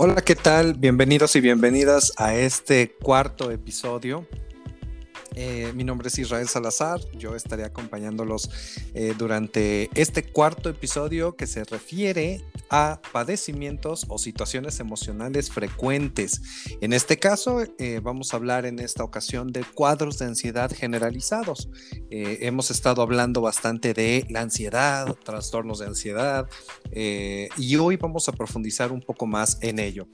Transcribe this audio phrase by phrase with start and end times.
[0.00, 0.74] Hola, ¿qué tal?
[0.74, 4.28] Bienvenidos y bienvenidas a este cuarto episodio
[5.40, 8.50] eh, mi nombre es Israel Salazar, yo estaré acompañándolos
[8.92, 16.42] eh, durante este cuarto episodio que se refiere a padecimientos o situaciones emocionales frecuentes.
[16.80, 21.68] En este caso, eh, vamos a hablar en esta ocasión de cuadros de ansiedad generalizados.
[22.10, 26.48] hemos estado hablando bastante de la ansiedad, trastornos de ansiedad,
[26.90, 30.08] y hoy vamos a profundizar un poco más en ello.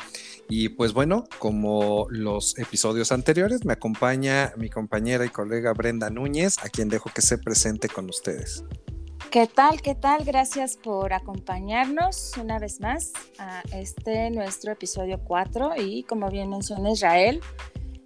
[0.48, 4.68] Y pues bueno, como los episodios anteriores, me acompaña mi
[5.14, 8.64] compañera y colega Brenda Núñez, a quien dejo que se presente con ustedes.
[9.30, 9.80] ¿Qué tal?
[9.80, 10.24] ¿Qué tal?
[10.24, 16.90] Gracias por acompañarnos una vez más a este nuestro episodio 4 y como bien menciona
[16.90, 17.40] Israel,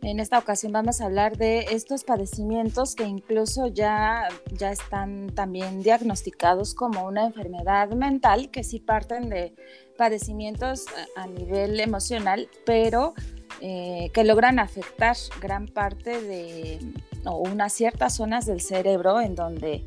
[0.03, 5.83] en esta ocasión vamos a hablar de estos padecimientos que incluso ya, ya están también
[5.83, 9.55] diagnosticados como una enfermedad mental, que sí parten de
[9.97, 10.85] padecimientos
[11.17, 13.15] a nivel emocional, pero
[13.61, 16.79] eh, que logran afectar gran parte de,
[17.25, 19.85] o unas ciertas zonas del cerebro en donde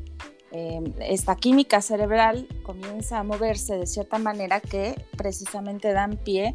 [0.50, 6.54] em, esta química cerebral comienza a moverse de cierta manera que precisamente dan pie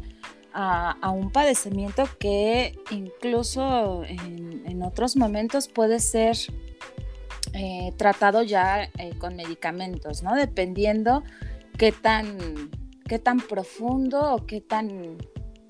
[0.52, 6.36] a, un padecimiento que incluso en, otros momentos puede ser
[7.52, 10.34] eh, tratado ya eh, con medicamentos, ¿no?
[10.36, 11.24] Dependiendo
[11.76, 12.70] qué tan,
[13.08, 15.18] qué tan profundo o qué tan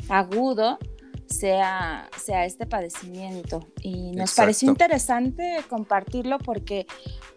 [0.09, 0.79] agudo
[1.29, 3.67] sea, sea este padecimiento.
[3.83, 6.87] Y nos pareció interesante compartirlo porque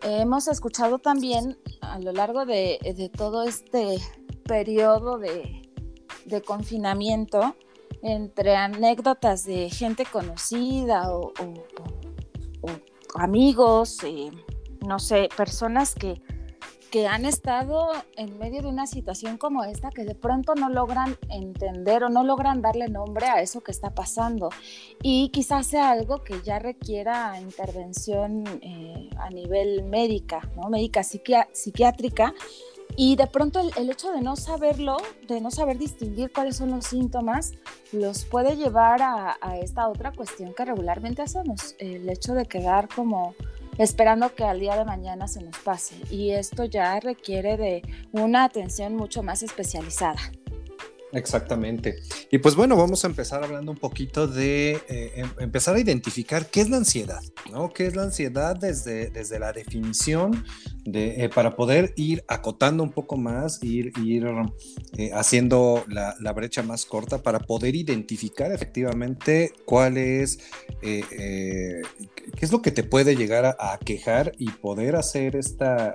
[0.04, 3.98] hemos escuchado también a lo largo de, todo este
[4.44, 5.62] periodo de,
[6.46, 7.56] confinamiento
[8.04, 11.34] entre anécdotas de gente conocida o,
[13.16, 14.32] amigos, eh,
[14.88, 16.22] no sé, personas que
[16.92, 21.18] que han estado en medio de una situación como esta que de pronto no logran
[21.30, 24.50] entender o no logran darle nombre a eso que está pasando.
[25.02, 30.70] Y quizás sea algo que ya requiera intervención eh, a nivel médica, ¿no?
[30.70, 32.34] médica psiquiátrica.
[32.98, 34.98] Y de pronto el, hecho de no saberlo,
[35.30, 37.54] de no saber distinguir cuáles son los síntomas,
[37.94, 42.90] los puede llevar a, a esta otra cuestión que regularmente hacemos, el hecho de quedar
[42.90, 43.34] como
[43.78, 45.96] esperando que al día de mañana se nos pase.
[46.10, 50.20] Y esto ya requiere de una atención mucho más especializada.
[51.14, 51.98] Exactamente.
[52.32, 56.46] Y pues bueno, vamos a empezar hablando un poquito de eh, em, empezar a identificar
[56.50, 57.72] qué es la ansiedad, ¿no?
[57.72, 60.46] ¿Qué es la ansiedad desde, desde la definición
[60.86, 64.26] de, eh, para poder ir acotando un poco más, ir, ir
[64.98, 70.40] eh, haciendo la, brecha más corta para poder identificar efectivamente cuál es,
[70.80, 71.82] qué
[72.40, 75.94] es lo que te puede llegar a quejar y poder hacer esta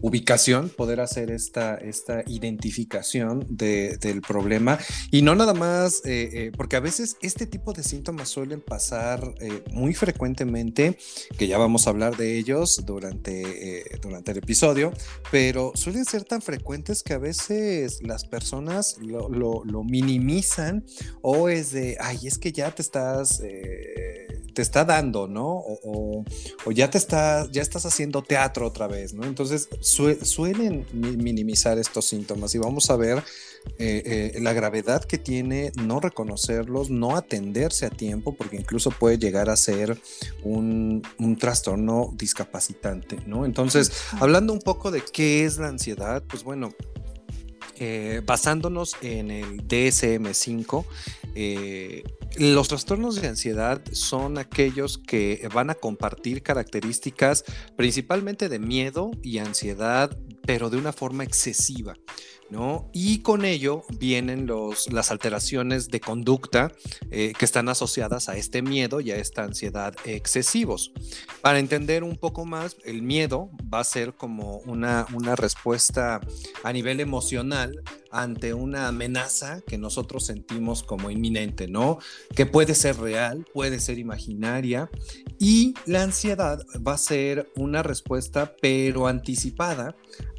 [0.00, 4.78] ubicación, poder hacer esta, esta identificación del problema
[5.10, 9.34] y no nada más, eh, eh, porque a veces este tipo de síntomas suelen pasar
[9.40, 10.98] eh, muy frecuentemente,
[11.38, 14.92] que ya vamos a hablar de ellos durante, durante el episodio,
[15.30, 20.84] pero suelen ser tan frecuentes que a veces las personas lo, lo minimizan
[21.22, 23.40] o es de, ay, es que ya te estás
[24.52, 25.62] te está dando, ¿no?
[25.84, 26.24] O,
[26.72, 29.24] ya te está, ya estás haciendo teatro otra vez, ¿no?
[29.24, 33.22] Entonces suelen minimizar estos síntomas y vamos a ver
[33.78, 39.18] eh, eh, la gravedad que tiene no reconocerlos, no atenderse a tiempo, porque incluso puede
[39.18, 39.98] llegar a ser
[40.42, 41.02] un,
[41.38, 43.44] trastorno discapacitante, ¿no?
[43.44, 46.74] Entonces, hablando un poco de qué es la ansiedad, pues bueno,
[47.78, 50.84] eh, basándonos en el DSM5,
[51.34, 52.02] eh,
[52.36, 57.44] los trastornos de ansiedad son aquellos que van a compartir características
[57.76, 60.16] principalmente de miedo y ansiedad,
[60.50, 61.94] pero de una forma excesiva.
[62.50, 62.90] ¿No?
[62.92, 66.72] Y con ello vienen los, las alteraciones de conducta
[67.12, 70.90] eh, que están asociadas a este miedo y a esta ansiedad excesivos.
[71.42, 76.20] Para entender un poco más, el miedo va a ser como una, una respuesta
[76.64, 81.98] a nivel emocional ante una amenaza que nosotros sentimos como inminente, ¿no?
[82.34, 84.90] Que puede ser real, puede ser imaginaria
[85.38, 89.94] y la ansiedad va a ser una respuesta pero anticipada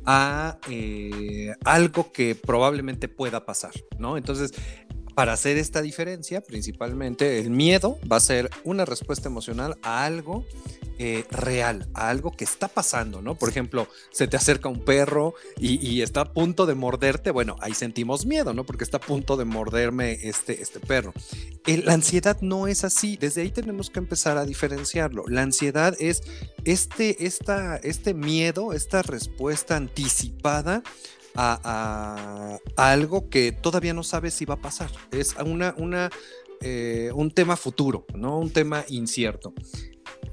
[0.05, 4.17] a eh, algo que probablemente pueda pasar, ¿no?
[4.17, 4.53] Entonces,
[5.21, 10.47] para hacer esta diferencia, principalmente el miedo va a ser una respuesta emocional a algo
[10.97, 13.35] eh, real, a algo que está pasando, ¿no?
[13.35, 17.75] Por ejemplo, se te acerca un perro y, está a punto de morderte, bueno, ahí
[17.75, 18.65] sentimos miedo, ¿no?
[18.65, 21.13] Porque está a punto de morderme este, este perro.
[21.67, 25.25] la ansiedad no es así, desde ahí tenemos que empezar a diferenciarlo.
[25.27, 26.23] La ansiedad es
[26.65, 30.81] este, esta, este miedo, esta respuesta anticipada
[31.35, 34.91] a, algo que todavía no sabes si va a pasar.
[35.11, 36.09] Es una, una,
[36.61, 38.39] eh, un tema futuro, ¿no?
[38.39, 39.53] Un tema incierto.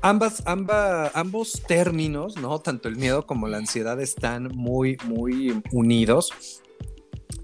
[0.01, 2.61] Ambas, ambos términos, ¿no?
[2.61, 6.63] Tanto el miedo como la ansiedad están muy, muy unidos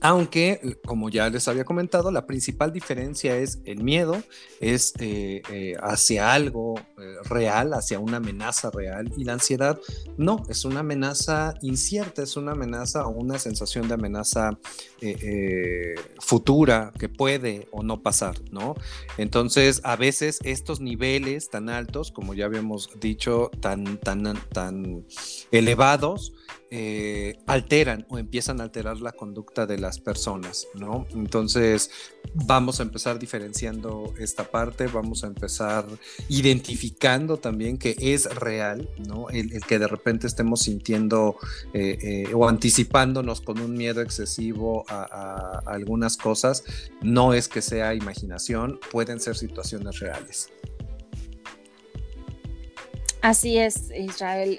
[0.00, 4.22] aunque, como ya les había comentado, la principal diferencia es el miedo,
[4.60, 9.80] es eh, eh, hacia algo eh, real, hacia una amenaza real, y la ansiedad
[10.18, 14.58] no, es una amenaza incierta, es una amenaza o una sensación de amenaza
[16.18, 18.74] futura que puede o no pasar, ¿no?
[19.18, 25.04] Entonces, a veces estos niveles tan altos, como ya habíamos dicho, tan, tan, tan
[25.50, 26.32] elevados,
[26.76, 31.06] eh, alteran o empiezan a alterar la conducta de las personas, ¿no?
[31.14, 31.88] Entonces,
[32.34, 35.86] vamos a empezar diferenciando esta parte, vamos a empezar
[36.28, 39.30] identificando también que es real, ¿no?
[39.30, 41.36] El, que de repente estemos sintiendo
[41.74, 46.64] eh, eh, o anticipándonos con un miedo excesivo a, algunas cosas,
[47.02, 50.50] no es que sea imaginación, pueden ser situaciones reales.
[53.22, 54.58] Así es, Israel.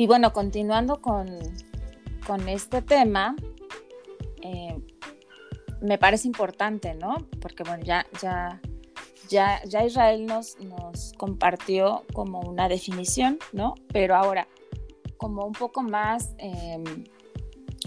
[0.00, 1.28] Y bueno, continuando con,
[2.48, 3.36] este tema,
[4.40, 4.74] eh,
[5.82, 7.18] me parece importante, ¿no?
[7.38, 8.62] Porque bueno, ya, ya,
[9.28, 13.74] ya, ya Israel nos, nos compartió como una definición, ¿no?
[13.92, 14.48] Pero ahora,
[15.18, 17.04] como un poco más em,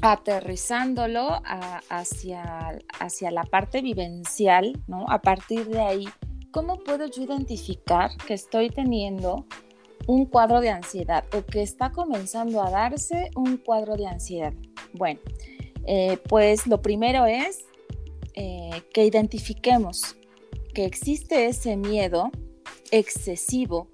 [0.04, 1.42] aterrizándolo
[1.90, 5.08] hacia, hacia la parte vivencial, ¿no?
[5.10, 6.08] A partir de ahí,
[6.52, 9.48] ¿cómo puedo yo identificar que estoy teniendo
[10.08, 14.54] un cuadro de ansiedad o que está comenzando a darse un cuadro de ansiedad?
[14.94, 15.20] Bueno,
[15.86, 17.66] eh, pues lo primero es
[18.36, 20.16] eh, que identifiquemos
[20.74, 22.32] que existe ese miedo
[22.92, 23.90] excesivo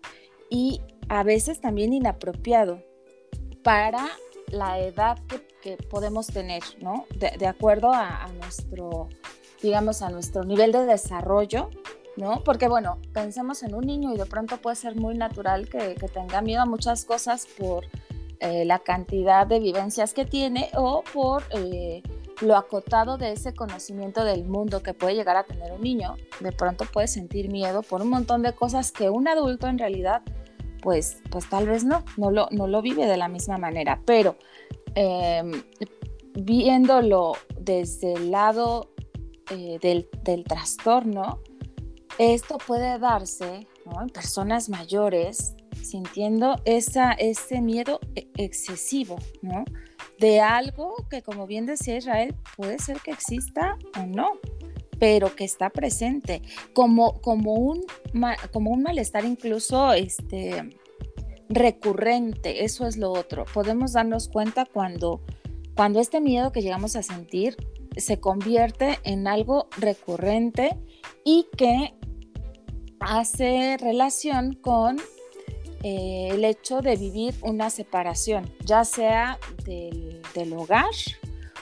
[0.50, 2.81] y a veces también inapropiado
[3.63, 4.07] para
[4.51, 5.17] la edad
[5.61, 7.06] que, podemos tener, ¿no?
[7.17, 9.09] De, acuerdo a, a, nuestro,
[9.61, 11.69] digamos, a nuestro nivel de desarrollo
[12.19, 12.44] ¿no?
[12.44, 16.42] Porque bueno, pensemos en un niño y de pronto puede ser muy natural que, tenga
[16.42, 17.86] miedo a muchas cosas por
[18.39, 22.04] eh, la cantidad de vivencias que tiene o por eh,
[22.42, 26.16] lo acotado de ese conocimiento del mundo que puede llegar a tener un niño.
[26.39, 30.21] De pronto puede sentir miedo por un montón de cosas que un adulto en realidad
[30.81, 34.01] pues, pues tal vez no, no lo, no lo vive de la misma manera.
[34.06, 34.36] Pero
[34.95, 35.63] em,
[36.33, 38.92] viéndolo desde el lado
[39.51, 41.42] eh, del, del trastorno,
[42.19, 43.66] esto puede darse
[44.00, 49.18] en personas mayores sintiendo esa, ese miedo e, excesivo.
[50.19, 54.33] De algo que, como bien decía Israel, puede ser que exista o no,
[55.00, 56.42] pero que está presente,
[56.74, 57.81] como, como, un,
[58.51, 60.77] como un malestar incluso este,
[61.48, 63.45] recurrente, eso es lo otro.
[63.45, 65.21] Podemos darnos cuenta cuando,
[65.74, 67.56] cuando este miedo que llegamos a sentir
[67.95, 70.77] se convierte en algo recurrente
[71.24, 71.94] y que
[73.00, 74.98] hace relación con
[75.84, 80.90] eh, el hecho de vivir una separación, ya sea del, hogar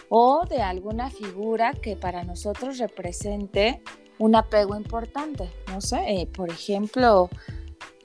[0.09, 3.81] o de alguna figura que para nosotros represente
[4.17, 5.51] un apego importante.
[5.67, 7.29] No sé, eh, por ejemplo,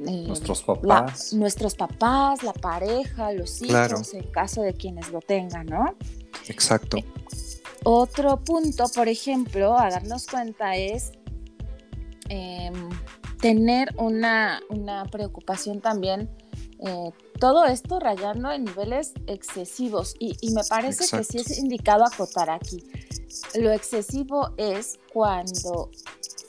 [0.00, 1.32] eh, nuestros papás.
[1.32, 5.94] nuestros papás, la pareja, los hijos, en caso de quienes lo tengan, ¿no?
[6.48, 6.98] Exacto.
[7.84, 11.12] otro punto, por ejemplo, a darnos cuenta es
[12.28, 12.90] em,
[13.42, 14.62] tener una,
[15.10, 16.30] preocupación también,
[16.78, 22.50] eh, todo esto rayando en niveles excesivos y, me parece que sí es indicado acotar
[22.50, 22.84] aquí.
[23.58, 25.90] Lo excesivo es cuando,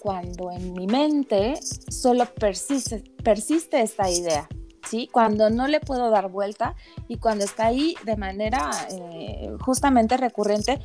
[0.01, 1.55] cuando en mi mente
[1.89, 4.47] solo persiste, persiste esta idea.
[4.87, 5.09] ¿Sí?
[5.11, 6.75] Cuando no le puedo dar vuelta
[7.07, 10.81] y cuando está ahí de manera eh, justamente recurrente,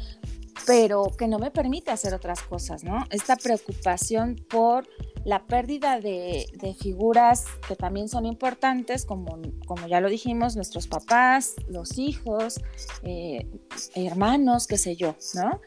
[0.67, 3.05] pero que no me permite hacer otras cosas, ¿no?
[3.11, 4.89] Esta preocupación por
[5.25, 6.47] la pérdida de,
[6.81, 12.61] figuras que también son importantes, como, como ya lo dijimos, nuestros papás, los hijos,
[13.03, 13.47] eh,
[13.95, 15.61] hermanos, qué sé yo, ¿no?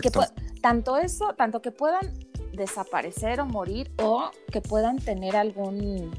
[0.00, 0.10] que
[0.60, 2.18] tanto eso, tanto que puedan
[2.52, 6.10] desaparecer o morir o que puedan tener algún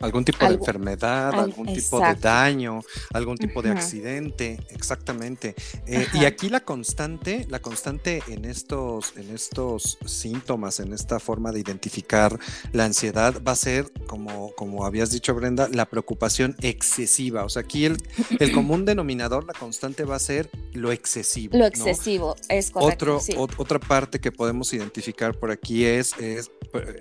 [0.00, 2.80] Algún tipo de enfermedad, algún tipo de daño,
[3.12, 5.54] algún tipo de accidente, exactamente.
[5.86, 11.52] Eh, y aquí la constante, la constante en estos, en estos síntomas, en esta forma
[11.52, 12.38] de identificar
[12.72, 17.44] la ansiedad, va a ser, como, como habías dicho, Brenda, la preocupación excesiva.
[17.44, 17.98] O sea, aquí el,
[18.38, 21.58] el común denominador, la constante va a ser lo excesivo.
[21.58, 23.18] Lo excesivo, es correcto.
[23.18, 26.50] Otro, otra parte que podemos identificar por aquí es, es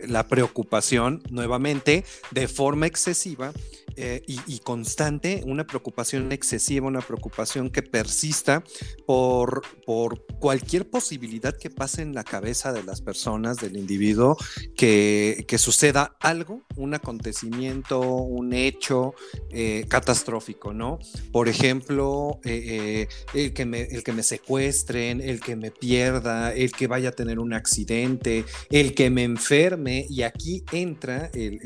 [0.08, 3.54] la preocupación, nuevamente, de forma excesiva
[4.02, 8.64] eh, y, constante, una preocupación excesiva, una preocupación que persista
[9.06, 14.38] por, por cualquier posibilidad que pase en la cabeza de las personas, del individuo,
[14.78, 19.16] que, que suceda algo, un acontecimiento, un hecho
[19.50, 21.00] eh, catastrófico, ¿no?
[21.34, 26.72] Por ejemplo, eh, el, que me, el que me secuestren, el que me pierda, el
[26.72, 31.60] que vaya a tener un accidente, el que me enferme, y aquí entra el,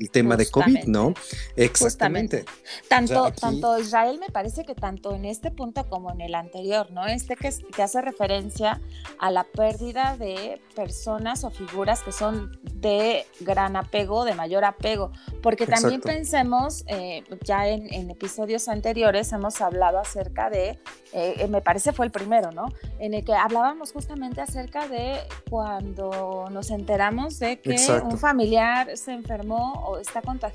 [0.00, 1.14] el tema de COVID, ¿no?
[1.56, 2.44] Exactamente.
[2.88, 7.06] Tanto, tanto Israel me parece que tanto en este punto como en el anterior, ¿no?
[7.06, 8.80] Este que, que hace referencia
[9.18, 15.10] a la pérdida de personas o figuras que son de gran apego, de mayor apego,
[15.42, 20.78] porque también pensemos, eh, ya en, episodios anteriores hemos hablado acerca de,
[21.12, 22.66] eh, me parece fue el primero, ¿no?
[22.98, 29.12] En el que hablábamos justamente acerca de cuando nos enteramos de que un familiar se
[29.12, 30.53] enfermó o está contagiado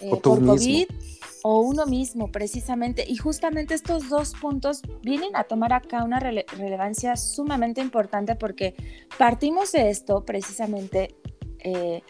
[0.00, 0.86] eh, por COVID
[1.42, 3.04] o uno mismo precisamente.
[3.06, 8.74] Y justamente estos dos puntos vienen a tomar acá una relevancia sumamente importante porque
[9.18, 11.14] partimos de esto precisamente
[11.60, 12.02] eh,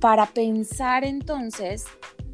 [0.00, 1.86] para pensar entonces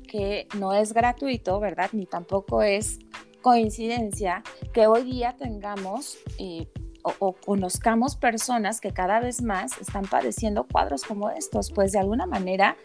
[0.07, 1.90] que no es gratuito, ¿verdad?
[1.92, 2.99] Ni tampoco es
[3.42, 4.42] coincidencia
[4.73, 6.68] que hoy día tengamos eh,
[7.02, 12.26] o, conozcamos personas que cada vez más están padeciendo cuadros como estos, pues de alguna
[12.26, 12.76] manera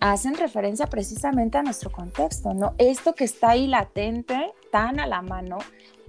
[0.00, 2.74] hacen referencia precisamente a nuestro contexto, ¿no?
[2.78, 5.58] Esto que está ahí latente, tan a la mano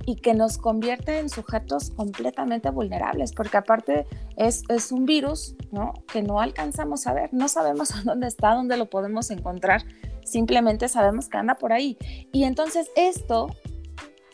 [0.05, 5.93] y que nos convierte en sujetos completamente vulnerables, porque aparte es, es un virus, ¿no?
[6.11, 9.83] Que no alcanzamos a ver, no sabemos dónde está, dónde lo podemos encontrar,
[10.23, 11.97] simplemente sabemos que anda por ahí.
[12.31, 13.47] Y entonces esto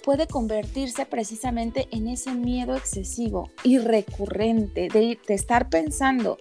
[0.04, 6.38] puede convertirse precisamente en ese miedo excesivo y recurrente de, estar pensando,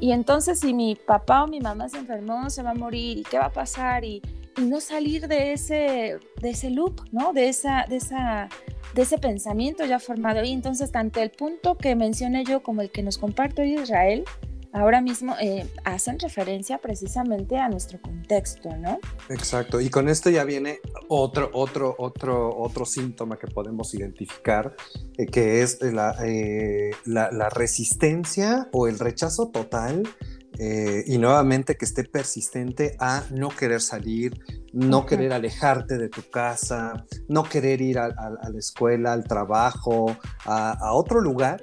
[0.00, 3.22] y entonces si mi papá o mi mamá se enfermó, se va a morir, ¿y
[3.22, 4.04] qué va a pasar?
[4.04, 4.20] Y,
[4.56, 7.32] no salir de ese, de ese loop, ¿no?
[7.32, 8.48] De, esa, de, esa,
[8.94, 10.44] de ese pensamiento ya formado.
[10.44, 14.22] Y entonces, tanto el punto que mencioné yo como el que nos comparto hoy Israel,
[14.74, 18.98] ahora mismo eh, hacen referencia precisamente a nuestro contexto, ¿no?
[19.30, 24.74] Exacto, y con esto ya viene otro, otro, otro, otro síntoma que podemos identificar,
[25.16, 30.02] eh, que es la, eh, la, la, resistencia o el rechazo total.
[31.06, 34.38] y nuevamente que esté persistente a no querer salir,
[34.72, 40.70] no querer alejarte de tu casa, no querer ir a, la escuela, al trabajo, a,
[40.70, 41.60] a otro lugar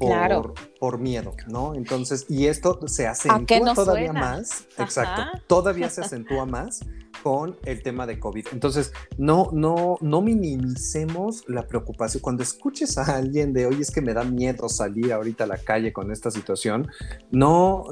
[0.00, 1.74] por, por miedo, ¿no?
[1.74, 6.80] Entonces, y esto se acentúa todavía más, exacto, todavía se acentúa más
[7.22, 8.46] con el tema de COVID.
[8.52, 12.22] Entonces, no, no, no minimicemos la preocupación.
[12.22, 15.58] Cuando escuches a alguien de, oye, es que me da miedo salir ahorita a la
[15.58, 16.88] calle con esta situación,
[17.30, 17.84] no,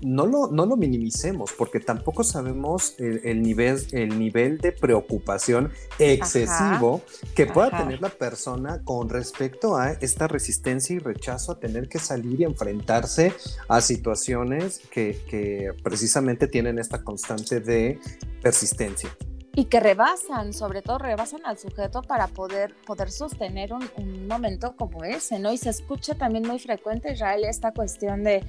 [0.00, 7.02] no lo, no lo minimicemos, porque tampoco sabemos el, nivel, el nivel de preocupación excesivo
[7.34, 11.98] que pueda tener la persona con respecto a esta resistencia y rechazo a tener que
[11.98, 13.32] salir y enfrentarse
[13.68, 17.98] a situaciones que, que precisamente tienen esta constante de
[18.42, 19.10] persistencia
[19.58, 25.02] y que rebasan, sobre todo rebasan al sujeto para poder, poder sostener un, momento como
[25.02, 25.52] ese, ¿no?
[25.52, 28.44] Y se escucha también muy frecuente, Israel, esta cuestión de,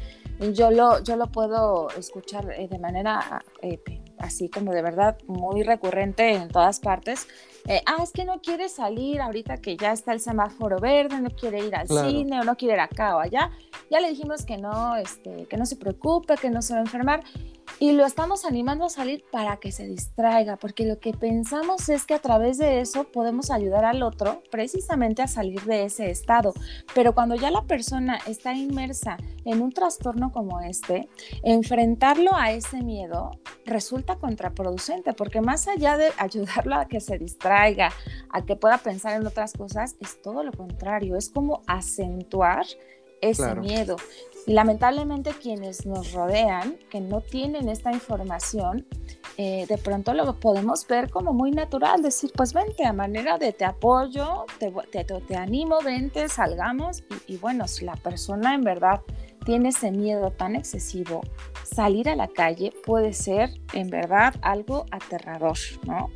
[0.54, 3.80] yo lo, yo lo puedo escuchar eh, de manera eh,
[4.20, 7.28] así como de verdad muy recurrente en todas partes.
[7.70, 11.30] Eh, ah, es que no quiere salir ahorita que ya está el semáforo verde, no
[11.30, 13.52] quiere ir al cine o no quiere ir acá o allá.
[13.92, 16.82] Ya le dijimos que no, este, que no se preocupe, que no se va a
[16.82, 17.24] enfermar
[17.78, 22.06] y lo estamos animando a salir para que se distraiga, porque lo que pensamos es
[22.06, 26.54] que a través de eso podemos ayudar al otro precisamente a salir de ese estado.
[26.96, 31.08] Pero cuando ya la persona está inmersa en un trastorno como este,
[31.44, 33.32] enfrentarlo a ese miedo
[33.64, 37.59] resulta contraproducente, porque más allá de ayudarlo a que se distraiga,
[38.32, 42.66] a que pueda pensar en otras cosas, es todo lo contrario, es como acentuar
[43.22, 43.98] ese miedo.
[44.46, 48.88] Y lamentablemente quienes nos rodean, que no tienen esta información,
[49.38, 53.54] eh, de pronto lo podemos ver como muy natural, decir, pues vente a manera de
[53.54, 54.72] te apoyo, te,
[55.04, 57.04] te, animo, vente, salgamos.
[57.28, 59.02] Y, bueno, si la persona en verdad
[59.46, 61.22] tiene ese miedo tan excesivo,
[61.64, 66.10] salir a la calle puede ser en verdad algo aterrador, ¿no?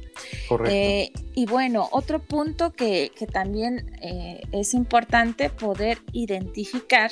[0.47, 0.73] Correcto.
[0.73, 7.11] Eh, y bueno, otro punto que, que también eh, es importante poder identificar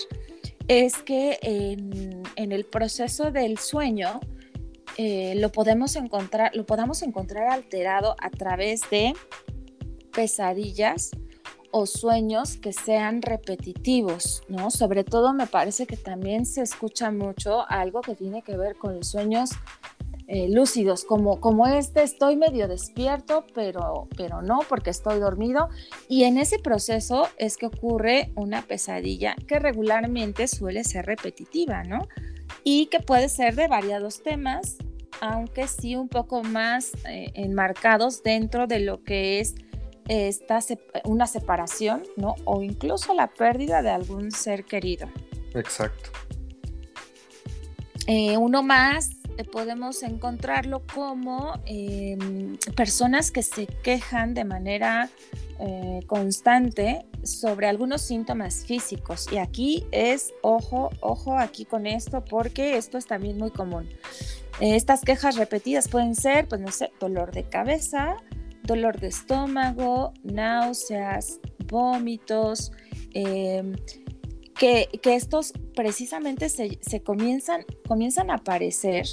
[0.67, 4.19] es que en, el proceso del sueño
[4.97, 9.13] eh, lo podemos encontrar, lo podamos encontrar alterado a través de
[10.13, 11.11] pesadillas
[11.71, 14.71] o sueños que sean repetitivos, ¿no?
[14.71, 18.95] Sobre todo me parece que también se escucha mucho algo que tiene que ver con
[18.95, 19.51] los sueños
[20.33, 25.67] eh, lúcidos, como, como este, estoy medio despierto, pero, pero no, porque estoy dormido.
[26.07, 32.07] Y en ese proceso es que ocurre una pesadilla que regularmente suele ser repetitiva, ¿no?
[32.63, 34.77] Y que puede ser de variados temas,
[35.19, 39.55] aunque sí un poco más eh, enmarcados dentro de lo que es
[40.07, 40.59] esta,
[41.05, 42.35] una separación, ¿no?
[42.45, 45.07] O incluso la pérdida de algún ser querido.
[45.53, 46.09] Exacto.
[48.07, 55.09] Eh, uno más eh, podemos encontrarlo como em, personas que se quejan de manera
[55.59, 59.27] eh, constante sobre algunos síntomas físicos.
[59.31, 63.87] Y aquí es, ojo, ojo aquí con esto, porque esto es también muy común.
[64.59, 68.17] estas quejas repetidas pueden ser, pues no sé, dolor de cabeza,
[68.71, 72.71] dolor de estómago, náuseas, vómitos,
[73.13, 73.73] em,
[74.57, 79.05] que, estos precisamente se, comienzan, comienzan a aparecer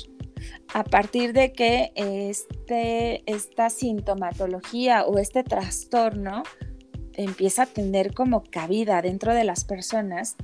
[0.74, 6.42] a partir de que este, esta sintomatología o este trastorno
[7.14, 10.36] empieza a tener como cabida dentro de las personas,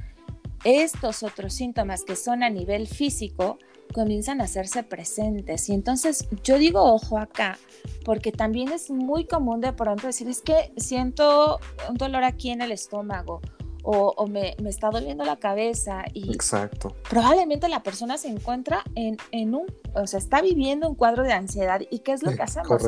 [0.64, 3.58] estos otros síntomas que son a nivel físico
[3.94, 5.68] comienzan a hacerse presentes.
[5.70, 7.58] Y entonces yo digo ojo acá,
[8.04, 11.58] porque también es muy común de pronto decir, es que siento
[11.88, 13.40] un dolor aquí en el estómago
[13.86, 16.96] o, me, está doliendo la cabeza y Exacto.
[17.08, 19.18] probablemente la persona se encuentra en,
[19.54, 22.82] un, o sea, está viviendo un cuadro de ansiedad y ¿qué es lo que hacemos?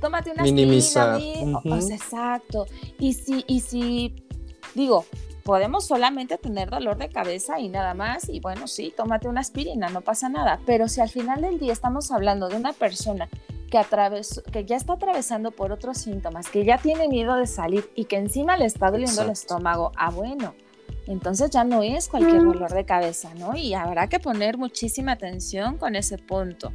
[0.00, 1.20] tómate una Minimizar.
[1.20, 2.66] exacto.
[2.98, 4.14] Y si, y si,
[4.74, 5.04] digo,
[5.48, 9.88] podemos solamente tener dolor de cabeza y nada más, y bueno, sí, tómate una aspirina,
[9.88, 13.30] no pasa nada, pero si al final del día estamos hablando de una persona
[13.70, 13.80] que,
[14.52, 18.16] que ya está atravesando por otros síntomas, que ya tiene miedo de salir y que
[18.16, 20.54] encima le está doliendo el estómago, ah, bueno,
[21.06, 23.56] entonces ya no es cualquier dolor de cabeza, ¿no?
[23.56, 26.72] Y habrá que poner muchísima atención con ese punto.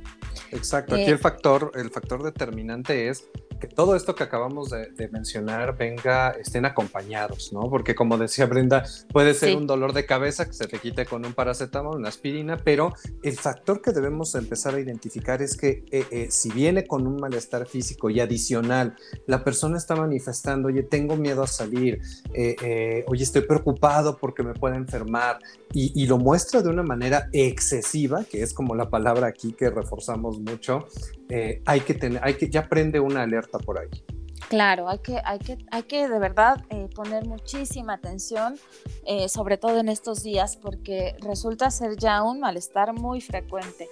[0.51, 3.29] Exacto, aquí eh, el factor, el factor determinante es
[3.63, 7.69] que todo esto que acabamos de, mencionar venga, estén acompañados, ¿no?
[7.69, 11.25] Porque como decía Brenda, puede ser un dolor de cabeza que se te quite con
[11.25, 16.05] un paracetamol, una aspirina, pero el factor que debemos empezar a identificar es que eh,
[16.11, 18.95] eh, si viene con un malestar físico y adicional,
[19.27, 22.01] la persona está manifestando, oye, tengo miedo a salir,
[22.33, 25.39] eh, oye, estoy preocupado porque me puede enfermar,
[25.75, 30.39] y, lo muestra de una manera excesiva, que es como la palabra aquí que reforzamos
[30.39, 30.85] mucho,
[31.65, 33.87] hay que tener, hay que, ya prende una alerta por ahí.
[34.49, 38.59] Claro, hay que, hay que, hay que de verdad eh, poner muchísima atención,
[39.05, 43.89] eh, sobre todo en estos días, porque resulta ser ya un malestar muy frecuente.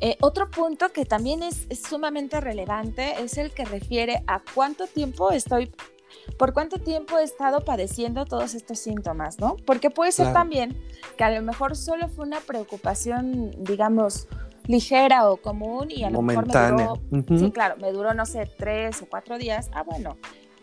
[0.00, 5.30] Eh, otro punto que también es, sumamente relevante es el que refiere a cuánto tiempo
[5.30, 5.72] estoy,
[6.36, 9.56] por cuánto tiempo he estado padeciendo todos estos síntomas, ¿no?
[9.64, 10.76] Porque puede ser también
[11.16, 14.28] que a lo mejor solo fue una preocupación, digamos,
[14.66, 18.46] ligera o común y a lo mejor me duró, sí, claro, me duró, no sé,
[18.46, 19.70] tres o cuatro días.
[19.72, 20.16] Ah, bueno,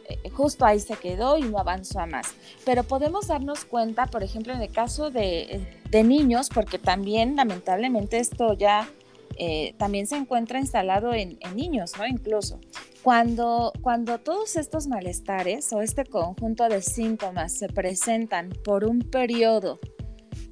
[0.10, 2.34] eh, justo ahí se quedó y no avanzó a más.
[2.66, 8.54] Pero podemos darnos cuenta, por ejemplo, en el caso de, niños, porque también lamentablemente esto
[8.54, 8.90] ya
[9.38, 12.08] eh, también se encuentra instalado en, niños, ¿no?
[12.08, 12.60] Incluso.
[13.04, 19.80] Cuando, cuando todos estos malestares o este conjunto de síntomas se presentan por un periodo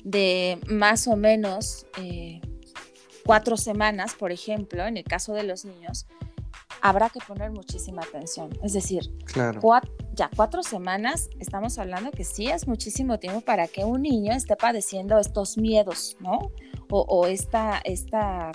[0.06, 2.40] de más o menos eh,
[3.28, 6.08] cuatro semanas, por ejemplo, en el caso de los niños,
[6.82, 8.58] habrá que poner muchísima atención.
[8.63, 9.12] Es decir,
[10.13, 14.56] ya cuatro semanas, estamos hablando que sí es muchísimo tiempo para que un niño esté
[14.56, 16.52] padeciendo estos miedos, ¿no?
[16.90, 18.54] O, esta, esta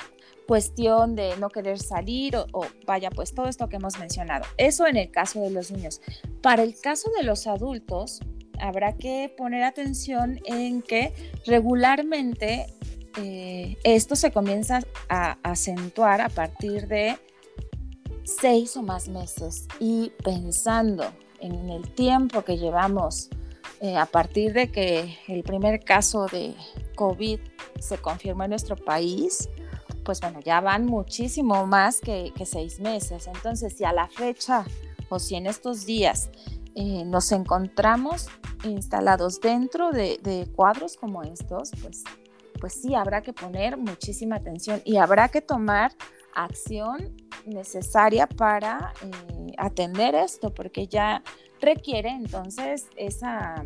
[0.48, 4.46] cuestión de no querer salir o, o, vaya, pues todo esto que hemos mencionado.
[4.56, 6.00] Eso en el caso de los niños.
[6.40, 8.20] Para el caso de los adultos,
[8.58, 11.12] habrá que poner atención en que
[11.44, 12.72] regularmente
[13.16, 17.18] eh, esto se comienza a acentuar a partir de
[18.25, 21.05] seis o más meses y pensando
[21.40, 23.29] en el tiempo que llevamos
[23.81, 26.55] eh, a partir de que el primer caso de
[26.94, 27.40] COVID
[27.81, 29.48] se confirmó en nuestro país,
[30.05, 33.27] pues bueno, ya van muchísimo más que, seis meses.
[33.27, 34.64] Entonces, si a la fecha
[35.09, 36.31] o si en estos días
[36.75, 38.29] eh, nos encontramos
[38.64, 42.05] instalados dentro de cuadros como estos, pues
[42.62, 45.92] pues sí, habrá que poner muchísima atención y habrá que tomar
[46.33, 51.25] acción necesaria para eh, atender esto, porque ya
[51.61, 53.64] requiere entonces esa,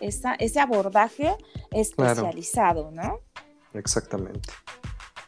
[0.00, 1.34] ese abordaje
[1.72, 3.18] especializado, ¿no?
[3.72, 4.48] Exactamente.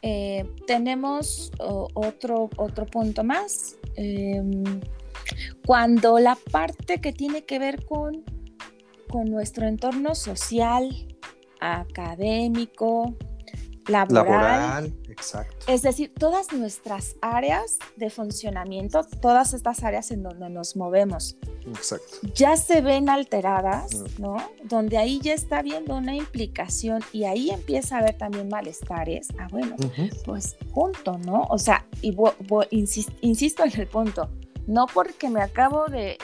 [0.03, 3.75] Eh, tenemos otro, otro punto más.
[3.97, 4.63] Em,
[5.67, 8.25] cuando la parte que tiene que ver con,
[9.09, 11.16] con nuestro entorno social,
[11.61, 13.17] académico,
[13.89, 14.93] laboral.
[15.09, 15.57] exacto.
[15.69, 22.29] Es decir, todas nuestras áreas de funcionamiento, todas estas áreas en donde nos movemos, exacto.
[22.35, 24.23] ya se ven alteradas, mm.
[24.23, 24.37] ¿no?
[24.65, 29.29] Donde ahí ya está viendo una implicación y ahí empieza a haber también malestares.
[29.39, 29.77] Ah, bueno,
[30.25, 31.47] pues junto, ¿no?
[31.49, 32.15] O sea, y
[33.21, 34.31] insisto en el punto,
[34.67, 36.19] no porque me acabo de,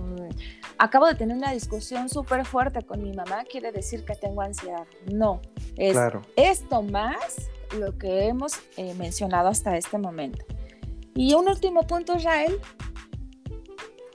[0.00, 0.36] mm,
[0.78, 4.86] acabo de tener una discusión súper fuerte con mi mamá, quiere decir que tengo ansiedad.
[5.12, 5.40] No,
[5.76, 5.96] es
[6.36, 10.44] esto más lo que hemos eh, mencionado hasta este momento.
[11.14, 12.58] Y un último punto, Israel.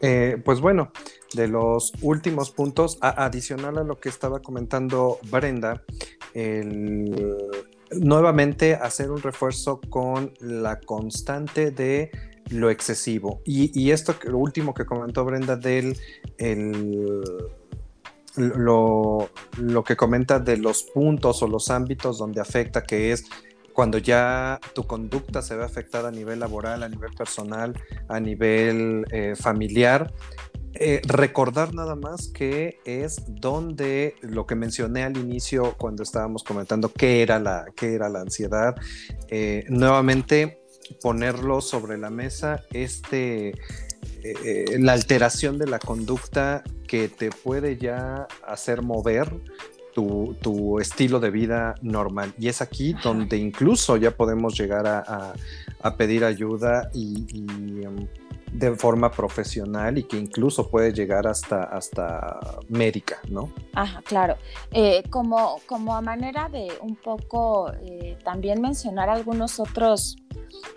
[0.02, 0.92] Eh, pues bueno,
[1.34, 5.82] de los últimos puntos, adicional a lo que estaba comentando Brenda,
[7.92, 12.12] nuevamente hacer un refuerzo con la constante de
[12.50, 13.42] lo excesivo.
[13.46, 15.98] Y, esto, lo último que comentó Brenda del
[18.36, 23.26] lo, lo, que comenta de los puntos o los ámbitos donde afecta, que es
[23.74, 27.74] cuando ya tu conducta se ve afectada a nivel laboral, a nivel personal,
[28.08, 30.14] a nivel eh, familiar.
[30.76, 36.92] Eh, recordar nada más que es donde lo que mencioné al inicio cuando estábamos comentando
[36.92, 38.76] qué era la, qué era la ansiedad,
[39.30, 40.63] eh, nuevamente
[41.02, 43.54] ponerlo sobre la mesa, este, eh,
[44.24, 49.34] eh, la alteración de la conducta que te puede ya hacer mover
[49.94, 52.34] tu, estilo de vida normal.
[52.38, 55.34] Y es aquí donde incluso ya podemos llegar a,
[55.98, 58.08] pedir ayuda y, um,
[58.52, 63.52] de forma profesional y que incluso puede llegar hasta, hasta médica, ¿no?
[63.74, 64.38] Ajá, claro.
[64.72, 67.72] Eh, como, como a manera de un poco
[68.24, 70.18] también mencionar algunos otros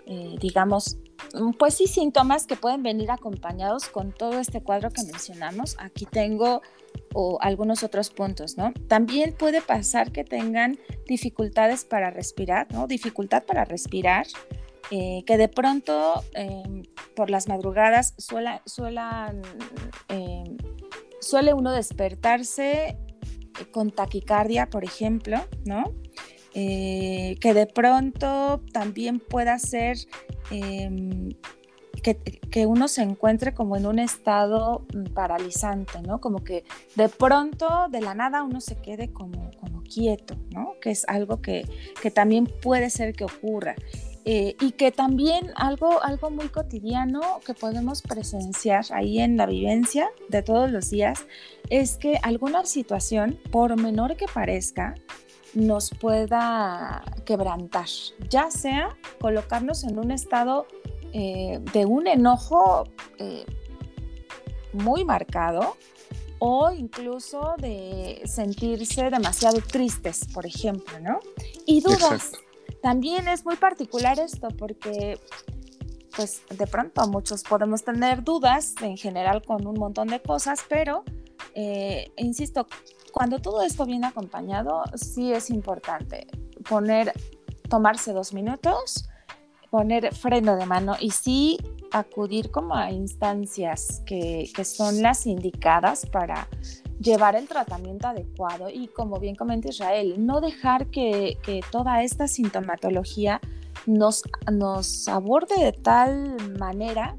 [0.05, 0.97] eh, digamos,
[1.33, 5.75] mm, pues sí, síntomas que pueden venir acompañados con todo este cuadro que mencionamos.
[5.79, 6.61] Aquí tengo
[7.13, 8.73] o algunos otros puntos, ¿no?
[8.87, 12.87] También puede pasar que tengan dificultades para respirar, ¿no?
[12.87, 14.27] Dificultad para respirar,
[14.91, 16.83] eh, que de pronto em,
[17.15, 18.61] por las madrugadas suela,
[20.09, 20.57] em,
[21.19, 22.97] suele uno despertarse
[23.71, 25.83] con taquicardia, por ejemplo, ¿no?
[26.53, 29.97] Eh, que de pronto también pueda ser
[32.01, 36.19] que, uno se encuentre como en un estado paralizante, ¿no?
[36.19, 36.63] Como que
[36.95, 40.73] de pronto, de la nada, uno se quede como, como quieto, ¿no?
[40.81, 41.65] Que es algo que,
[42.13, 43.75] también puede ser que ocurra.
[44.29, 50.09] Eh, y que también algo, algo muy cotidiano que podemos presenciar ahí en la vivencia
[50.27, 51.25] de todos los días
[51.69, 54.95] es que alguna situación, por menor que parezca,
[55.53, 57.87] nos pueda quebrantar,
[58.29, 60.67] ya sea colocarnos en un estado
[61.13, 62.85] eh, de un enojo
[63.17, 63.45] eh,
[64.73, 65.77] muy marcado
[66.39, 71.19] o incluso de sentirse demasiado tristes, por ejemplo, ¿no?
[71.65, 72.31] Y dudas.
[72.81, 75.19] También es muy particular esto porque
[76.15, 81.03] pues de pronto muchos podemos tener dudas en general con un montón de cosas, pero
[81.53, 82.67] eh, insisto,
[83.11, 86.27] cuando todo esto viene acompañado, sí es importante
[86.67, 87.13] poner,
[87.69, 89.07] tomarse dos minutos,
[89.69, 91.57] poner freno de mano y sí
[91.91, 96.47] acudir como a instancias que, que son las indicadas para
[96.99, 102.27] llevar el tratamiento adecuado y como bien comenta Israel, no dejar que, que toda esta
[102.27, 103.39] sintomatología
[103.85, 107.15] nos, nos aborde de tal manera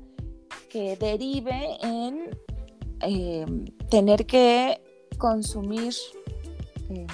[0.68, 2.30] que derive en
[3.00, 3.46] eh,
[3.88, 4.80] tener que
[5.16, 5.94] consumir
[6.90, 7.06] eh,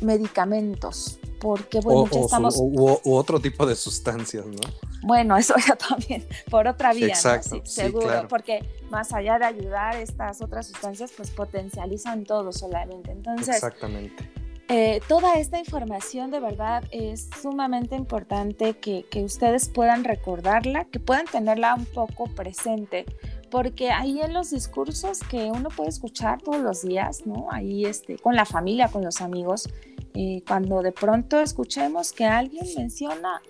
[0.00, 2.56] medicamentos, porque bueno, ya estamos...
[2.56, 4.60] U, otro tipo de sustancias, ¿no?
[5.02, 10.40] Bueno, eso ya también, por otra vía, Exacto, seguro, porque más allá de ayudar, estas
[10.40, 13.10] otras sustancias pues potencializan todo solamente.
[13.10, 14.30] Entonces, Exactamente.
[14.68, 21.00] Eh, toda esta información de verdad es sumamente importante que, que, ustedes puedan recordarla, que
[21.00, 23.04] puedan tenerla un poco presente,
[23.50, 27.48] porque ahí en los discursos que uno puede escuchar todos los días, ¿no?
[27.50, 29.68] Ahí este, con la familia, con los amigos,
[30.14, 33.40] eh, cuando de pronto escuchemos que alguien menciona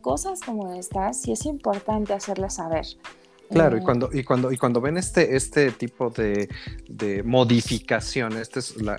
[0.00, 2.86] cosas como estas, sí es importante hacerles saber.
[3.52, 6.48] Claro, y cuando, y cuando, y cuando ven este, este tipo de,
[7.24, 8.98] modificación, esta es la,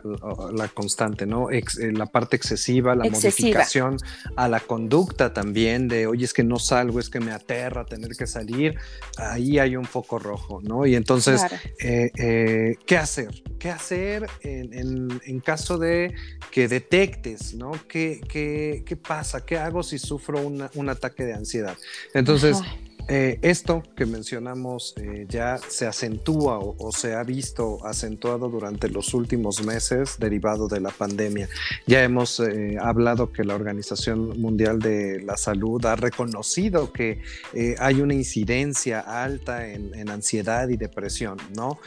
[0.73, 1.49] constante, ¿no?
[1.49, 1.63] Eh,
[1.93, 3.97] la parte excesiva, la modificación
[4.35, 8.11] a la conducta también de, oye, es que no salgo, es que me aterra tener
[8.15, 8.77] que salir,
[9.17, 10.85] ahí hay un foco rojo, ¿no?
[10.85, 11.41] Y entonces,
[11.79, 13.43] eh, eh, ¿qué hacer?
[13.59, 16.13] ¿Qué hacer en, caso de
[16.51, 17.71] que detectes, ¿no?
[17.87, 19.45] ¿Qué, qué, qué pasa?
[19.45, 21.75] ¿Qué hago si sufro un ataque de ansiedad?
[22.13, 22.61] Entonces,
[23.09, 29.13] eh, esto que mencionamos eh, ya se acentúa o, se ha visto acentuado durante los
[29.13, 31.49] últimos meses derivado de la pandemia.
[31.85, 37.21] Ya hemos eh, hablado que la Organización Mundial de la Salud ha reconocido que
[37.79, 41.79] hay una incidencia alta en, en ansiedad y depresión, ¿no?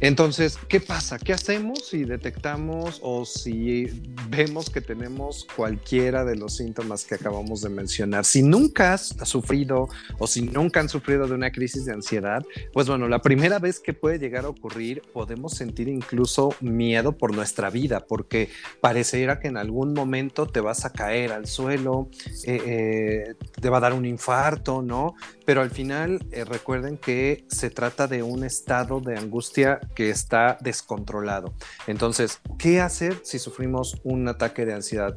[0.00, 1.18] Entonces, ¿qué pasa?
[1.18, 3.86] ¿Qué hacemos si detectamos o si
[4.28, 8.26] vemos que tenemos cualquiera de los síntomas que acabamos de mencionar?
[8.26, 12.88] Si nunca has sufrido o si nunca han sufrido de una crisis de ansiedad, pues
[12.88, 17.70] bueno, la primera vez que puede llegar a ocurrir, podemos sentir incluso miedo por nuestra
[17.70, 18.50] vida, porque
[18.82, 22.10] pareciera que en algún momento te vas a caer al suelo,
[22.44, 25.14] eh, eh, te va a dar un infarto, ¿no?
[25.46, 30.58] Pero al final, eh, recuerden que se trata de un estado de angustia que está
[30.60, 31.54] descontrolado.
[31.86, 35.14] Entonces, ¿qué hacer si sufrimos un ataque de ansiedad?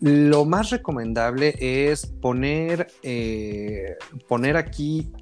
[0.00, 3.96] Lo más recomendable es poner, eh,
[4.28, 5.12] poner aquí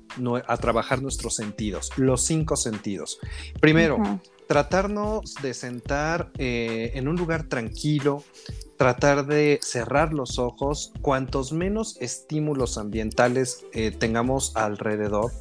[0.46, 3.18] a trabajar nuestros sentidos, los cinco sentidos.
[3.60, 3.98] Primero,
[4.46, 8.22] tratarnos de sentar eh, en un lugar tranquilo,
[8.76, 15.32] tratar de cerrar los ojos, cuantos menos estímulos ambientales eh, tengamos alrededor,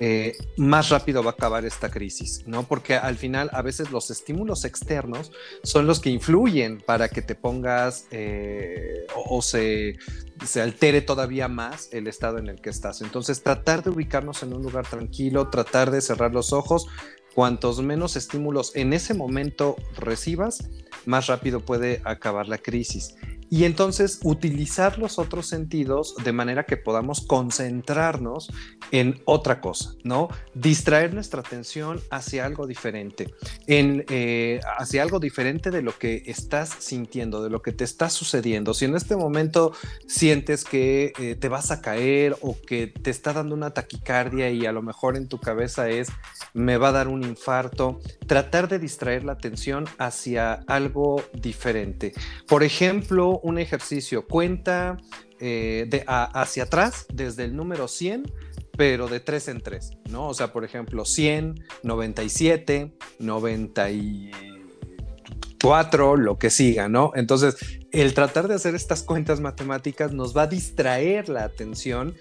[0.00, 2.62] eh, más rápido va a acabar esta crisis, ¿no?
[2.62, 5.32] Porque al final a veces los estímulos externos
[5.64, 9.96] son los que influyen para que te pongas eh, o, se,
[10.44, 13.02] se, altere todavía más el estado en el que estás.
[13.02, 16.86] Entonces, tratar de ubicarnos en un lugar tranquilo, tratar de cerrar los ojos.
[17.34, 20.68] Cuantos menos estímulos en ese momento recibas,
[21.06, 23.14] más rápido puede acabar la crisis
[23.50, 28.50] y entonces utilizar los otros sentidos de manera que podamos concentrarnos
[28.90, 30.28] en otra cosa, ¿no?
[30.54, 33.32] Distraer nuestra atención hacia algo diferente,
[33.66, 38.10] en, eh, hacia algo diferente de lo que estás sintiendo, de lo que te está
[38.10, 38.74] sucediendo.
[38.74, 39.72] Si en este momento
[40.06, 44.66] sientes que eh, te vas a caer o que te está dando una taquicardia y
[44.66, 46.08] a lo mejor en tu cabeza es,
[46.54, 52.12] me va a dar un infarto, tratar de distraer la atención hacia algo diferente.
[52.46, 54.96] Por ejemplo, un ejercicio, cuenta
[55.40, 58.32] eh, de, hacia atrás desde el número 100,
[58.76, 60.28] pero de 3 en 3, ¿no?
[60.28, 67.12] O sea, por ejemplo, 100, 97, 94, lo que siga, ¿no?
[67.14, 67.56] Entonces,
[67.92, 72.14] el tratar de hacer estas cuentas matemáticas nos va a distraer la atención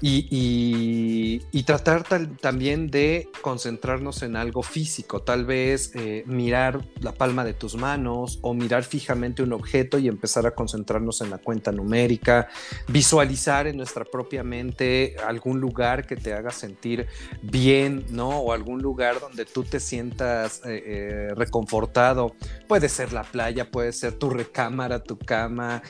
[0.00, 2.04] y, tratar
[2.40, 8.38] también de concentrarnos en algo físico, tal vez eh, mirar la palma de tus manos
[8.40, 12.48] o mirar fijamente un objeto y empezar a concentrarnos en la cuenta numérica,
[12.86, 17.06] visualizar en nuestra propia mente algún lugar que te haga sentir
[17.42, 18.30] bien, ¿no?
[18.30, 22.34] O algún lugar donde tú te sientas eh, eh, reconfortado.
[22.66, 25.82] Puede ser la playa, puede ser tu recámara, tu cama,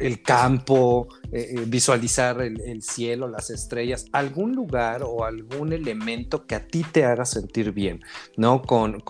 [0.00, 6.56] el campo, eh, eh, visualizar el, cielo, las estrellas, algún lugar o algún elemento que
[6.56, 8.02] a ti te haga sentir bien,
[8.36, 8.62] ¿no?
[8.62, 9.02] Con,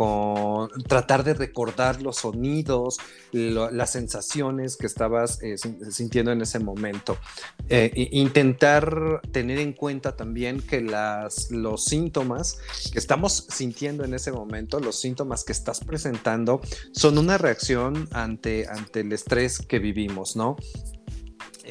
[0.86, 2.98] tratar de recordar los sonidos,
[3.32, 5.56] las sensaciones que estabas eh,
[5.90, 7.16] sintiendo en ese momento.
[7.68, 12.58] intentar tener en cuenta también que las, los síntomas
[12.92, 16.60] que estamos sintiendo en ese momento, los síntomas que estás presentando,
[16.92, 20.56] son una reacción ante, ante el estrés que vivimos, ¿no?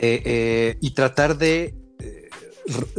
[0.01, 2.29] Eh, eh, y tratar de eh,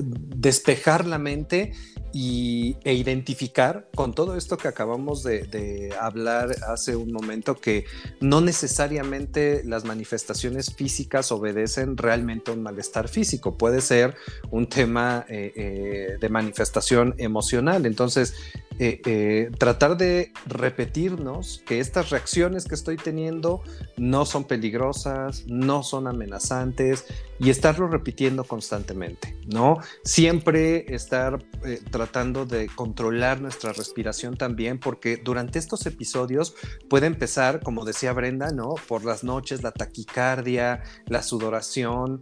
[0.06, 1.72] despejar la mente
[2.12, 7.86] y, e identificar con todo esto que acabamos de, hablar hace un momento que
[8.20, 14.14] no necesariamente las manifestaciones físicas obedecen realmente a un malestar físico, puede ser
[14.50, 17.86] un tema de manifestación emocional.
[17.86, 18.34] Entonces,
[18.82, 23.62] eh, eh, tratar de repetirnos que estas reacciones que estoy teniendo
[23.98, 27.04] no son peligrosas, no son amenazantes
[27.38, 29.76] y estarlo repitiendo constantemente, ¿no?
[30.02, 36.54] Siempre estar eh, tratando de controlar nuestra respiración también, porque durante estos episodios
[36.88, 38.76] puede empezar, como decía Brenda, ¿no?
[38.88, 42.20] Por las noches, la taquicardia, la sudoración,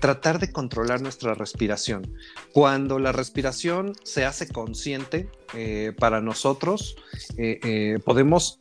[0.00, 2.16] tratar de controlar nuestra respiración.
[2.52, 6.96] Cuando la respiración se hace consciente, eh, para nosotros,
[7.36, 8.58] eh, eh, podemos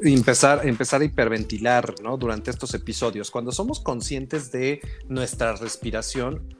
[0.00, 3.30] empezar, empezar a hiperventilar durante estos episodios.
[3.30, 6.54] Cuando somos conscientes de nuestra respiración,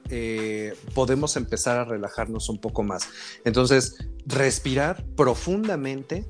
[0.93, 3.09] podemos empezar a relajarnos un poco más.
[3.43, 6.25] Entonces, respirar profundamente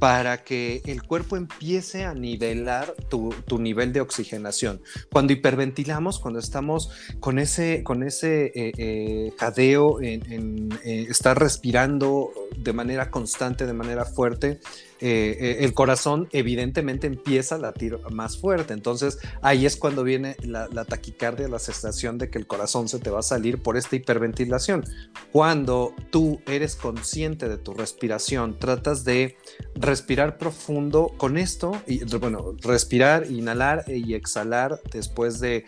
[0.00, 4.80] para que el cuerpo empiece a nivelar tu, nivel de oxigenación.
[5.12, 12.72] Cuando hiperventilamos, cuando estamos con ese, con ese eh, eh, jadeo, en, estar respirando de
[12.72, 14.60] manera constante, de manera fuerte,
[15.00, 18.74] eh, eh, el corazón evidentemente empieza a latir más fuerte.
[18.74, 23.10] Entonces ahí es cuando viene la, taquicardia, la sensación de que el corazón se te
[23.10, 24.84] va a salir por esta hiperventilación.
[25.32, 29.36] Cuando tú eres consciente de tu respiración, tratas de
[29.74, 35.64] respirar profundo con esto, y bueno, respirar, inhalar y exhalar después de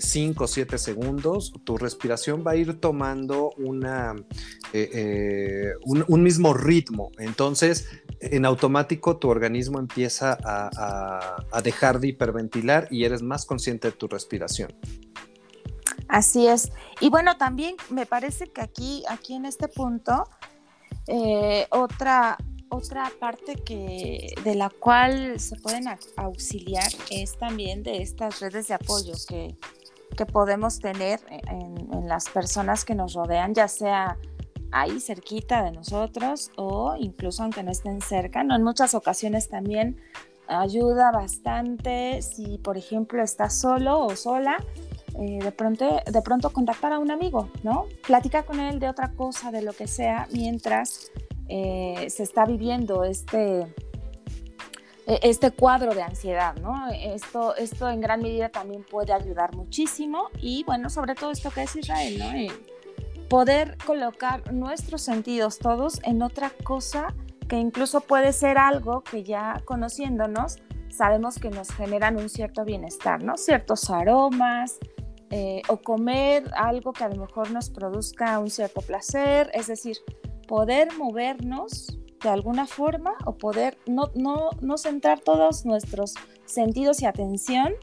[0.00, 4.14] 5 o 7 segundos, tu respiración va a ir tomando una,
[4.72, 7.10] eh, un, un mismo ritmo.
[7.18, 7.86] Entonces,
[8.20, 14.08] en automático tu organismo empieza a, dejar de hiperventilar y eres más consciente de tu
[14.08, 14.72] respiración.
[16.08, 16.70] Así es.
[17.00, 20.28] Y bueno, también me parece que aquí, aquí en este punto,
[21.06, 22.36] eh, otra,
[22.68, 25.84] otra parte que, de la cual se pueden
[26.16, 29.56] auxiliar es también de estas redes de apoyo que,
[30.30, 34.18] podemos tener en, en, las personas que nos rodean, ya sea
[34.72, 38.54] ahí cerquita de nosotros o incluso aunque no estén cerca, ¿no?
[38.54, 40.00] En muchas ocasiones también
[40.46, 44.56] ayuda bastante si, por ejemplo, estás solo o sola,
[45.18, 47.86] eh, de, pronto, de pronto contactar a un amigo, ¿no?
[48.06, 51.10] Platicar con él de otra cosa, de lo que sea, mientras
[51.48, 53.60] eh, se está viviendo este,
[55.06, 56.88] e, este cuadro de ansiedad, ¿no?
[56.92, 61.62] Esto, esto en gran medida también puede ayudar muchísimo y bueno, sobre todo esto que
[61.64, 62.32] es Israel, ¿no?
[62.32, 62.50] Eh,
[63.30, 67.14] poder colocar nuestros sentidos todos en otra cosa
[67.48, 73.22] que incluso puede ser algo que ya conociéndonos sabemos que nos generan un cierto bienestar,
[73.22, 73.36] ¿no?
[73.36, 74.78] Ciertos aromas
[75.30, 79.98] eh, o comer algo que a lo mejor nos produzca un cierto placer, es decir,
[80.48, 86.14] poder movernos de alguna forma o poder no, no, no centrar todos nuestros
[86.46, 87.74] sentidos y atención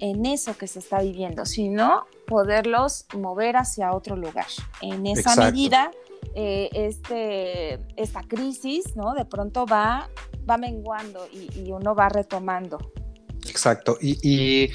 [0.00, 4.46] en eso que se está viviendo, sino poderlos mover hacia otro lugar.
[4.80, 5.90] En esa medida,
[6.34, 9.14] eh, este, esta crisis, ¿no?
[9.14, 10.08] De pronto va,
[10.48, 12.78] va menguando y uno va retomando
[13.48, 13.98] Exacto.
[14.00, 14.68] Y,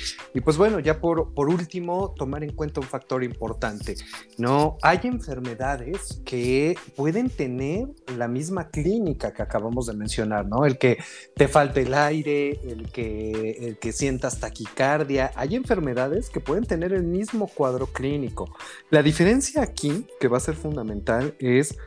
[0.43, 3.95] pues bueno, ya por, por, último, tomar en cuenta un factor importante,
[4.37, 4.77] ¿no?
[4.81, 10.65] Hay enfermedades que pueden tener la misma clínica que acabamos de mencionar, ¿no?
[10.65, 10.97] El que
[11.35, 15.31] te falte el aire, el que, el que sientas taquicardia.
[15.35, 18.53] Hay enfermedades que pueden tener el mismo cuadro clínico.
[18.89, 21.77] La diferencia aquí, que va a ser fundamental, es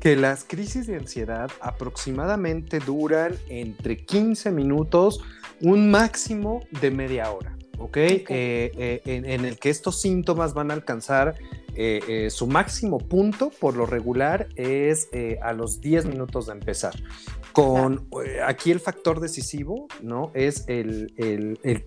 [0.00, 5.20] que las crisis de ansiedad aproximadamente duran entre 15 minutos,
[5.60, 7.58] un máximo de media hora.
[7.78, 7.96] ¿ok?
[7.96, 11.34] Eh, eh, en, el que estos síntomas van a alcanzar
[11.80, 15.08] eh, su máximo punto, por lo regular, es
[15.42, 16.94] a los 10 minutos de empezar.
[17.52, 20.30] Con eh, aquí el factor decisivo, ¿no?
[20.34, 21.08] Es el,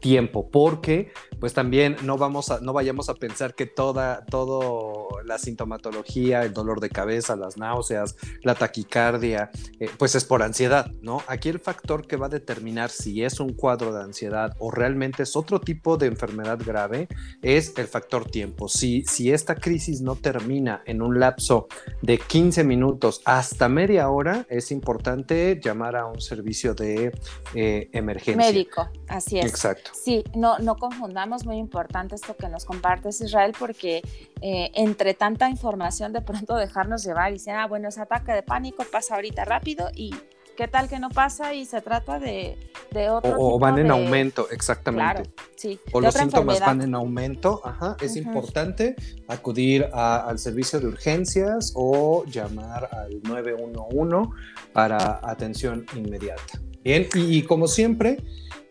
[0.01, 5.37] tiempo, porque pues también no vamos a, no vayamos a pensar que toda, todo la
[5.37, 11.21] sintomatología, el dolor de cabeza, las náuseas, la taquicardia, eh, pues es por ansiedad, ¿no?
[11.27, 15.23] Aquí el factor que va a determinar si es un cuadro de ansiedad o realmente
[15.23, 17.07] es otro tipo de enfermedad grave
[17.41, 18.67] es el factor tiempo.
[18.67, 21.67] Si, si esta crisis no termina en un lapso
[22.01, 27.11] de 15 minutos hasta media hora, es importante llamar a un servicio de
[27.55, 28.51] eh, emergencia.
[28.51, 29.45] Médico, así es.
[29.45, 29.91] Exacto.
[29.93, 34.01] Sí, no, no confundamos, muy importante esto que nos compartes, Israel, porque
[34.41, 38.43] eh, entre tanta información de pronto dejarnos llevar y decir, ah, bueno, ese ataque de
[38.43, 40.13] pánico pasa ahorita rápido y
[40.61, 42.55] ¿Qué tal que no pasa y se trata de,
[42.91, 45.23] de otro o, o van en aumento, exactamente.
[45.55, 45.79] sí.
[45.91, 47.97] O los síntomas van en aumento, ajá.
[47.99, 48.95] Es importante
[49.27, 54.29] acudir al servicio de urgencias o llamar al 911
[54.71, 56.61] para atención inmediata.
[56.83, 58.17] Bien, y como siempre,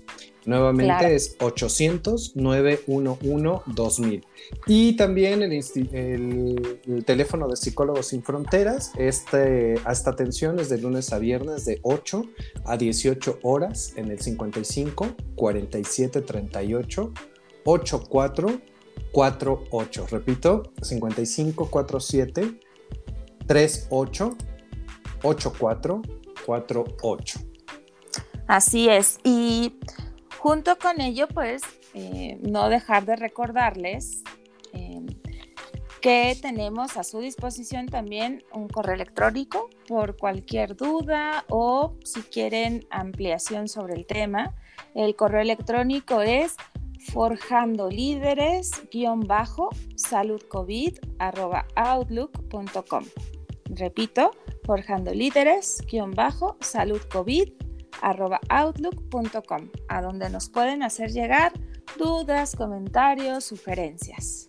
[0.47, 4.25] Nuevamente es 800-911-2000.
[4.69, 11.19] Y también el, teléfono de Psicólogos Sin Fronteras, este, esta atención es de lunes a
[11.19, 12.23] viernes de 8
[12.65, 17.13] a 18 horas en el 55 47 38
[17.65, 18.61] 84
[19.17, 20.09] 48.
[20.11, 22.61] Repito, 55 47
[23.47, 24.37] 38
[25.23, 26.03] 84
[26.45, 27.41] 48.
[28.47, 29.19] Así es.
[29.25, 29.79] Y
[30.39, 31.63] junto con ello, pues,
[31.95, 34.23] eh, no dejar de recordarles
[34.75, 35.01] eh,
[36.03, 42.87] que tenemos a su disposición también un correo electrónico por cualquier duda o si quieren
[42.91, 44.55] ampliación sobre el tema.
[44.95, 46.57] El correo electrónico es
[47.13, 48.71] forjando líderes
[51.77, 53.05] outlook.com.
[53.71, 54.31] Repito,
[54.65, 55.79] forjando líderes
[56.61, 57.53] saludcovid
[58.03, 61.53] outlook.com, a donde nos pueden hacer llegar
[61.99, 64.49] dudas, comentarios, sugerencias.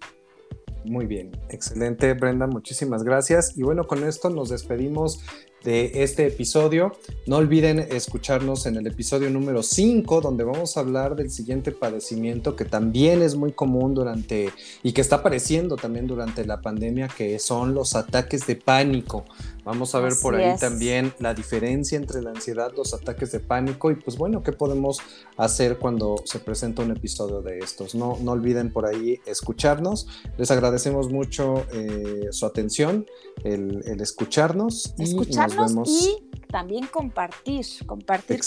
[0.86, 3.58] Muy bien, excelente Brenda, muchísimas gracias.
[3.58, 5.24] Y bueno, con esto nos despedimos
[5.64, 6.94] de este episodio.
[7.26, 12.56] No olviden escucharnos en el episodio número 5, donde vamos a hablar del siguiente padecimiento
[12.56, 14.50] que también es muy común durante
[14.84, 19.26] y que está apareciendo también durante la pandemia, que son los ataques de pánico.
[19.68, 23.92] Vamos a ver por ahí también la diferencia entre la ansiedad, los ataques de pánico
[23.92, 25.02] y pues bueno, qué podemos
[25.36, 27.94] hacer cuando se presenta un episodio de estos.
[27.94, 30.08] No, no olviden por ahí escucharnos.
[30.38, 33.06] Les agradecemos mucho eh, su atención,
[33.44, 34.96] el, escucharnos.
[34.98, 38.40] Escucharnos y, también compartir, compartir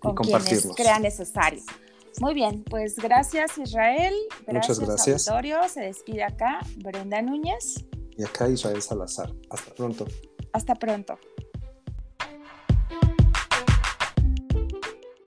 [0.00, 1.62] con, quienes crea necesario.
[2.20, 4.12] Muy bien, pues gracias Israel.
[4.44, 5.72] Gracias, Muchas gracias.
[5.72, 7.84] Se despide acá Brenda Núñez.
[8.16, 9.32] Y acá Israel Salazar.
[9.50, 10.04] Hasta pronto.
[10.52, 11.18] Hasta pronto.